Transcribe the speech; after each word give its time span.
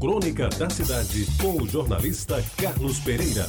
Crônica 0.00 0.48
da 0.50 0.70
Cidade, 0.70 1.26
com 1.42 1.60
o 1.60 1.68
jornalista 1.68 2.40
Carlos 2.56 3.00
Pereira. 3.00 3.44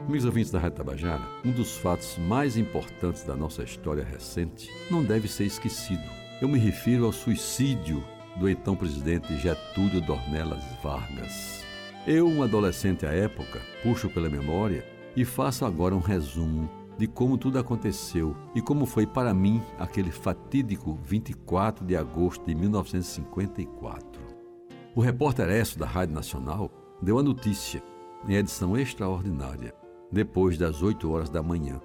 Amigos 0.00 0.24
ouvintes 0.24 0.50
da 0.50 0.58
Rádio 0.58 0.78
Tabajara, 0.78 1.22
um 1.44 1.52
dos 1.52 1.76
fatos 1.76 2.18
mais 2.18 2.56
importantes 2.56 3.22
da 3.22 3.36
nossa 3.36 3.62
história 3.62 4.02
recente 4.02 4.68
não 4.90 5.04
deve 5.04 5.28
ser 5.28 5.44
esquecido. 5.44 6.02
Eu 6.42 6.48
me 6.48 6.58
refiro 6.58 7.06
ao 7.06 7.12
suicídio 7.12 8.02
do 8.40 8.48
então 8.48 8.74
presidente 8.74 9.38
Getúlio 9.38 10.00
Dornelas 10.00 10.64
Vargas. 10.82 11.64
Eu, 12.08 12.26
um 12.26 12.42
adolescente 12.42 13.06
à 13.06 13.10
época, 13.10 13.62
puxo 13.84 14.10
pela 14.10 14.28
memória 14.28 14.84
e 15.14 15.24
faço 15.24 15.64
agora 15.64 15.94
um 15.94 16.00
resumo 16.00 16.68
de 16.98 17.06
como 17.06 17.36
tudo 17.36 17.58
aconteceu 17.58 18.34
e 18.54 18.60
como 18.60 18.86
foi 18.86 19.06
para 19.06 19.34
mim 19.34 19.62
aquele 19.78 20.10
fatídico 20.10 20.98
24 21.02 21.84
de 21.84 21.96
agosto 21.96 22.44
de 22.46 22.54
1954. 22.54 24.20
O 24.94 25.00
repórter 25.00 25.50
Esso 25.50 25.78
da 25.78 25.86
Rádio 25.86 26.14
Nacional 26.14 26.70
deu 27.02 27.18
a 27.18 27.22
notícia 27.22 27.82
em 28.26 28.34
edição 28.34 28.76
extraordinária, 28.76 29.74
depois 30.10 30.56
das 30.56 30.82
8 30.82 31.10
horas 31.10 31.28
da 31.28 31.42
manhã. 31.42 31.80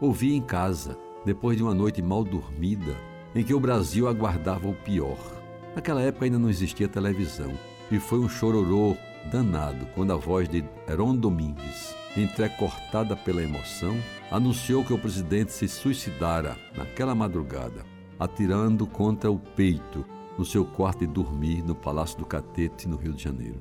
Ouvi 0.00 0.34
em 0.34 0.40
casa, 0.40 0.96
depois 1.24 1.56
de 1.56 1.62
uma 1.62 1.74
noite 1.74 2.00
mal 2.00 2.24
dormida, 2.24 2.96
em 3.34 3.44
que 3.44 3.54
o 3.54 3.60
Brasil 3.60 4.08
aguardava 4.08 4.68
o 4.68 4.74
pior. 4.74 5.18
Naquela 5.74 6.00
época 6.00 6.24
ainda 6.24 6.38
não 6.38 6.48
existia 6.48 6.88
televisão 6.88 7.52
e 7.90 7.98
foi 7.98 8.18
um 8.18 8.28
chororô 8.28 8.96
danado 9.30 9.86
quando 9.94 10.12
a 10.12 10.16
voz 10.16 10.48
de 10.48 10.64
Heron 10.88 11.16
Domingues, 11.16 11.94
entrecortada 12.16 13.16
pela 13.16 13.42
emoção, 13.42 13.96
anunciou 14.30 14.84
que 14.84 14.92
o 14.92 14.98
presidente 14.98 15.52
se 15.52 15.68
suicidara 15.68 16.56
naquela 16.76 17.14
madrugada, 17.14 17.84
atirando 18.18 18.86
contra 18.86 19.30
o 19.30 19.38
peito 19.38 20.04
no 20.38 20.44
seu 20.44 20.64
quarto 20.64 21.00
de 21.00 21.06
dormir 21.06 21.62
no 21.62 21.74
Palácio 21.74 22.18
do 22.18 22.26
Catete, 22.26 22.88
no 22.88 22.96
Rio 22.96 23.12
de 23.12 23.22
Janeiro. 23.22 23.60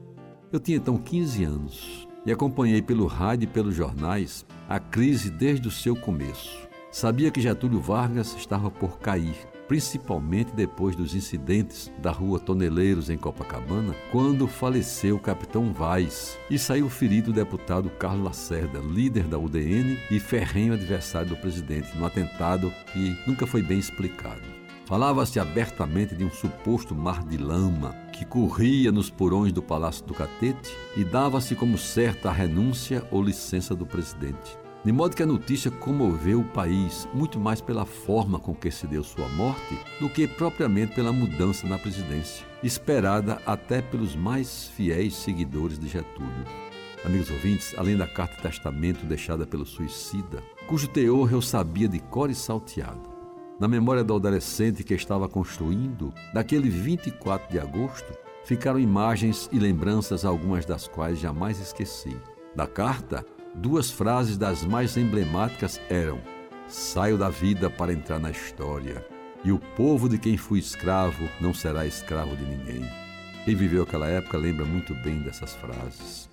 Eu 0.52 0.60
tinha 0.60 0.78
então 0.78 0.98
15 0.98 1.44
anos 1.44 2.08
e 2.26 2.32
acompanhei 2.32 2.82
pelo 2.82 3.06
rádio 3.06 3.46
e 3.46 3.48
pelos 3.48 3.76
jornais 3.76 4.46
a 4.70 4.80
crise 4.80 5.30
desde 5.30 5.68
o 5.68 5.72
seu 5.72 5.96
começo. 5.96 6.68
Sabia 6.92 7.32
que 7.32 7.42
Getúlio 7.42 7.82
Vargas 7.82 8.36
estava 8.36 8.70
por 8.70 9.00
cair 9.00 9.36
principalmente 9.68 10.54
depois 10.54 10.96
dos 10.96 11.16
incidentes 11.16 11.92
da 12.00 12.12
rua 12.12 12.40
Toneleiros 12.40 13.10
em 13.10 13.18
Copacabana, 13.18 13.96
quando 14.12 14.48
faleceu 14.48 15.16
o 15.16 15.20
capitão 15.20 15.72
Vaz 15.72 16.38
e 16.50 16.60
saiu 16.60 16.90
ferido 16.90 17.32
o 17.32 17.34
deputado 17.34 17.90
Carlos 17.92 18.26
Lacerda, 18.26 18.80
líder 18.80 19.24
da 19.24 19.38
UDN 19.38 19.98
e 20.12 20.20
ferrenho 20.20 20.74
adversário 20.74 21.30
do 21.30 21.38
presidente, 21.38 21.98
no 21.98 22.06
atentado 22.06 22.72
que 22.92 23.18
nunca 23.26 23.48
foi 23.48 23.62
bem 23.62 23.80
explicado. 23.80 24.42
Falava-se 24.86 25.40
abertamente 25.40 26.14
de 26.14 26.26
um 26.26 26.30
suposto 26.30 26.94
mar 26.94 27.24
de 27.24 27.38
lama 27.38 27.96
que 28.12 28.26
corria 28.26 28.92
nos 28.92 29.10
porões 29.10 29.52
do 29.54 29.62
Palácio 29.62 30.06
do 30.06 30.14
Catete 30.14 30.76
e 30.96 31.04
dava-se 31.04 31.56
como 31.56 31.78
certa 31.78 32.30
a 32.30 32.34
renúncia 32.34 33.08
ou 33.10 33.24
licença 33.24 33.74
do 33.74 33.86
presidente. 33.86 34.63
De 34.84 34.92
modo 34.92 35.16
que 35.16 35.24
a 35.24 35.26
notícia 35.26 35.72
comoveu 35.72 36.42
o 36.42 36.44
país 36.44 37.08
muito 37.14 37.40
mais 37.40 37.62
pela 37.62 37.86
forma 37.86 38.38
com 38.38 38.54
que 38.54 38.70
se 38.70 38.86
deu 38.86 39.02
sua 39.02 39.30
morte 39.30 39.80
do 39.98 40.10
que 40.10 40.28
propriamente 40.28 40.94
pela 40.94 41.14
mudança 41.14 41.66
na 41.66 41.80
presidência, 41.80 42.46
esperada 42.62 43.42
até 43.46 43.82
pelos 43.82 44.14
mais 44.14 44.68
fiéis 44.76 45.14
seguidores 45.16 45.80
de 45.80 45.88
Getúlio. 45.88 46.46
Amigos 47.06 47.30
ouvintes, 47.30 47.74
além 47.78 47.96
da 47.96 48.08
carta 48.08 48.42
testamento 48.42 49.06
deixada 49.06 49.48
pelo 49.48 49.66
suicida, 49.66 50.44
cujo 50.68 50.90
teor 50.90 51.32
eu 51.32 51.42
sabia 51.42 51.88
de 51.88 52.00
cor 52.00 52.30
e 52.30 52.36
salteado, 52.36 53.14
na 53.60 53.68
memória 53.70 54.04
do 54.04 54.16
adolescente 54.16 54.84
que 54.84 54.94
estava 54.94 55.30
construindo, 55.30 56.14
daquele 56.34 56.70
24 56.70 57.50
de 57.50 57.60
agosto, 57.60 58.12
ficaram 58.44 58.80
imagens 58.80 59.48
e 59.52 59.60
lembranças, 59.60 60.26
algumas 60.26 60.66
das 60.66 60.88
quais 60.88 61.20
jamais 61.20 61.60
esqueci. 61.60 62.18
Da 62.56 62.68
carta, 62.68 63.26
Duas 63.56 63.92
frases 63.92 64.36
das 64.36 64.64
mais 64.64 64.98
emblemáticas 64.98 65.80
eram: 65.88 66.20
Saio 66.68 67.20
da 67.20 67.30
vida 67.30 67.70
para 67.70 67.94
entrar 67.94 68.20
na 68.20 68.32
história, 68.32 69.06
e 69.44 69.52
o 69.52 69.60
povo 69.60 70.10
de 70.10 70.18
quem 70.18 70.38
fui 70.38 70.58
escravo 70.58 71.30
não 71.40 71.54
será 71.54 71.86
escravo 71.86 72.36
de 72.36 72.44
ninguém. 72.44 72.84
Quem 73.46 73.56
viveu 73.56 73.84
aquela 73.84 74.08
época 74.08 74.38
lembra 74.40 74.66
muito 74.66 74.96
bem 74.96 75.20
dessas 75.20 75.54
frases. 75.54 76.28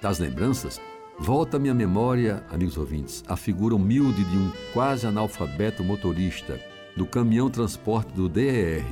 Das 0.00 0.20
lembranças, 0.20 0.80
volta 1.18 1.56
à 1.56 1.60
minha 1.60 1.74
memória, 1.74 2.44
amigos 2.50 2.76
ouvintes, 2.76 3.24
a 3.26 3.36
figura 3.36 3.74
humilde 3.74 4.22
de 4.22 4.36
um 4.36 4.52
quase 4.72 5.06
analfabeto 5.06 5.82
motorista 5.82 6.60
do 6.96 7.04
caminhão 7.04 7.50
transporte 7.50 8.12
do 8.12 8.28
DER, 8.28 8.84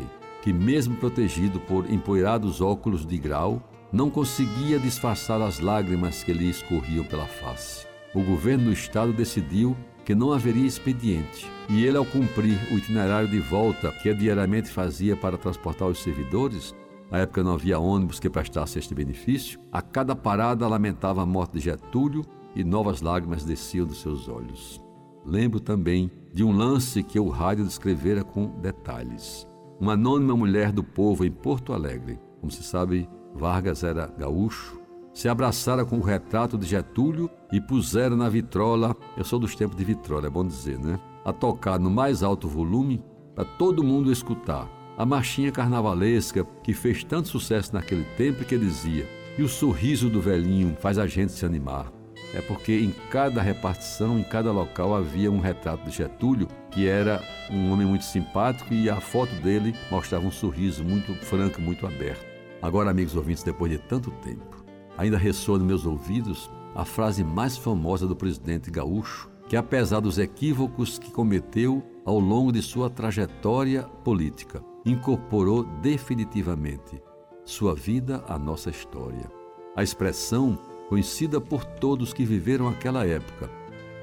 que, 0.43 0.53
mesmo 0.53 0.97
protegido 0.97 1.61
por 1.61 1.89
empoeirados 1.89 2.61
óculos 2.61 3.07
de 3.07 3.19
grau, 3.19 3.63
não 3.93 4.11
conseguia 4.11 4.79
disfarçar 4.79 5.41
as 5.41 5.61
lágrimas 5.61 6.23
que 6.23 6.33
lhe 6.33 6.49
escorriam 6.49 7.05
pela 7.05 7.27
face. 7.27 7.87
O 8.15 8.23
governo 8.23 8.67
do 8.67 8.73
estado 8.73 9.13
decidiu 9.13 9.77
que 10.05 10.15
não 10.15 10.33
haveria 10.33 10.67
expediente, 10.67 11.51
e 11.69 11.85
ele, 11.85 11.99
ao 11.99 12.05
cumprir 12.05 12.59
o 12.73 12.79
itinerário 12.79 13.29
de 13.29 13.39
volta 13.39 13.93
que 13.93 14.13
diariamente 14.15 14.71
fazia 14.71 15.15
para 15.15 15.37
transportar 15.37 15.87
os 15.89 16.03
servidores, 16.03 16.75
na 17.11 17.19
época 17.19 17.43
não 17.43 17.55
havia 17.55 17.79
ônibus 17.79 18.19
que 18.19 18.31
prestasse 18.31 18.79
este 18.79 18.95
benefício, 18.95 19.61
a 19.73 19.81
cada 19.83 20.17
parada 20.17 20.67
lamentava 20.67 21.23
a 21.23 21.27
morte 21.27 21.55
de 21.55 21.61
Getúlio 21.61 22.25
e 22.55 22.65
novas 22.65 23.01
lágrimas 23.01 23.45
desciam 23.45 23.87
dos 23.87 24.01
seus 24.01 24.29
olhos. 24.29 24.83
Lembro 25.25 25.61
também 25.61 26.11
de 26.33 26.43
um 26.43 26.53
lance 26.53 27.03
que 27.03 27.19
o 27.21 27.29
rádio 27.29 27.65
descrevera 27.65 28.25
com 28.25 28.47
detalhes. 28.61 29.47
Uma 29.79 29.93
anônima 29.93 30.37
mulher 30.37 30.73
do 30.73 30.83
povo 30.83 31.25
em 31.25 31.31
Porto 31.31 31.73
Alegre, 31.73 32.19
como 32.41 32.51
se 32.51 32.63
sabe, 32.63 33.09
Vargas 33.35 33.83
era 33.85 34.07
gaúcho, 34.07 34.79
se 35.19 35.29
abraçara 35.29 35.85
com 35.85 35.99
o 35.99 36.03
retrato 36.03 36.57
de 36.57 36.65
Getúlio 36.65 37.29
e 37.53 37.61
pusera 37.61 38.15
na 38.15 38.29
vitrola, 38.29 38.97
eu 39.17 39.25
sou 39.25 39.41
dos 39.41 39.57
tempos 39.57 39.77
de 39.77 39.85
vitrola, 39.85 40.29
é 40.29 40.31
bom 40.31 40.47
dizer, 40.47 40.79
né? 40.79 41.01
A 41.25 41.33
tocar 41.33 41.77
no 41.77 41.91
mais 41.91 42.23
alto 42.23 42.47
volume 42.47 43.03
para 43.35 43.45
todo 43.45 43.83
mundo 43.83 44.13
escutar. 44.13 44.69
A 44.97 45.05
marchinha 45.05 45.51
carnavalesca 45.51 46.45
que 46.63 46.73
fez 46.73 47.03
tanto 47.03 47.29
sucesso 47.29 47.75
naquele 47.75 48.05
tempo 48.17 48.45
que 48.45 48.57
dizia: 48.57 49.09
E 49.37 49.43
o 49.43 49.49
sorriso 49.49 50.09
do 50.09 50.21
velhinho 50.21 50.77
faz 50.79 50.99
a 50.99 51.07
gente 51.09 51.33
se 51.33 51.45
animar. 51.45 51.93
É 52.33 52.41
porque 52.41 52.79
em 52.79 52.95
cada 53.11 53.43
repartição, 53.43 54.21
em 54.21 54.25
cada 54.25 54.53
local 54.53 54.95
havia 54.95 55.33
um 55.33 55.41
retrato 55.41 55.85
de 55.85 55.97
Getúlio, 55.97 56.47
que 56.71 56.87
era 56.87 57.21
um 57.51 57.73
homem 57.73 57.89
muito 57.89 58.05
simpático 58.05 58.73
e 58.73 58.89
a 58.89 59.01
foto 59.01 59.35
dele 59.43 59.75
mostrava 59.91 60.27
um 60.27 60.31
sorriso 60.31 60.85
muito 60.85 61.13
franco, 61.15 61.61
muito 61.61 61.87
aberto. 61.87 62.38
Agora, 62.61 62.91
amigos 62.91 63.15
ouvintes, 63.15 63.43
depois 63.43 63.71
de 63.71 63.79
tanto 63.79 64.11
tempo, 64.23 64.65
ainda 64.97 65.17
ressoa 65.17 65.59
nos 65.59 65.67
meus 65.67 65.87
ouvidos 65.87 66.51
a 66.75 66.85
frase 66.85 67.23
mais 67.23 67.57
famosa 67.57 68.07
do 68.07 68.17
presidente 68.17 68.71
gaúcho, 68.71 69.31
que 69.49 69.57
apesar 69.57 70.01
dos 70.01 70.19
equívocos 70.19 70.99
que 70.99 71.11
cometeu 71.11 71.83
ao 72.05 72.19
longo 72.19 72.53
de 72.53 72.61
sua 72.61 72.91
trajetória 72.91 73.83
política, 74.05 74.63
incorporou 74.85 75.65
definitivamente 75.81 77.01
sua 77.45 77.75
vida 77.75 78.23
à 78.29 78.39
nossa 78.39 78.71
história. 78.71 79.31
A 79.77 79.83
expressão, 79.83 80.59
conhecida 80.89 81.41
por 81.41 81.65
todos 81.65 82.13
que 82.13 82.25
viveram 82.25 82.69
aquela 82.69 83.07
época 83.07 83.51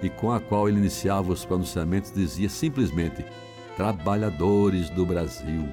e 0.01 0.09
com 0.09 0.31
a 0.31 0.39
qual 0.39 0.67
ele 0.69 0.77
iniciava 0.77 1.31
os 1.31 1.45
pronunciamentos, 1.45 2.11
dizia 2.11 2.49
simplesmente: 2.49 3.25
Trabalhadores 3.75 4.89
do 4.89 5.05
Brasil 5.05 5.67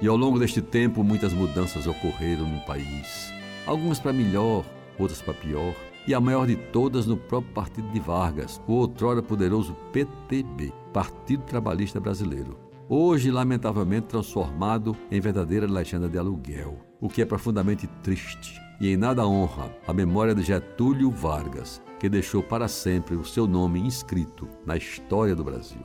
e 0.00 0.06
ao 0.08 0.16
longo 0.16 0.38
deste 0.38 0.62
tempo, 0.62 1.02
muitas 1.02 1.32
mudanças 1.32 1.86
ocorreram 1.86 2.46
no 2.46 2.60
país. 2.60 3.32
Algumas 3.66 3.98
para 3.98 4.12
melhor, 4.12 4.64
outras 4.98 5.20
para 5.20 5.34
pior, 5.34 5.74
e 6.06 6.14
a 6.14 6.20
maior 6.20 6.46
de 6.46 6.56
todas 6.56 7.06
no 7.06 7.16
próprio 7.16 7.52
partido 7.52 7.88
de 7.90 8.00
Vargas, 8.00 8.60
o 8.66 8.72
outrora 8.72 9.22
poderoso 9.22 9.74
PTB, 9.92 10.72
Partido 10.92 11.42
Trabalhista 11.42 12.00
Brasileiro. 12.00 12.58
Hoje, 12.88 13.30
lamentavelmente, 13.30 14.06
transformado 14.06 14.96
em 15.10 15.20
verdadeira 15.20 15.66
legenda 15.66 16.08
de 16.08 16.16
aluguel, 16.16 16.78
o 16.98 17.08
que 17.08 17.20
é 17.20 17.26
profundamente 17.26 17.86
triste 18.02 18.58
e 18.80 18.88
em 18.88 18.96
nada 18.96 19.26
honra 19.26 19.70
a 19.86 19.92
memória 19.92 20.34
de 20.34 20.42
Getúlio 20.42 21.10
Vargas, 21.10 21.82
que 21.98 22.08
deixou 22.08 22.42
para 22.42 22.68
sempre 22.68 23.16
o 23.16 23.24
seu 23.24 23.46
nome 23.46 23.80
inscrito 23.80 24.48
na 24.64 24.76
história 24.76 25.34
do 25.34 25.44
Brasil. 25.44 25.84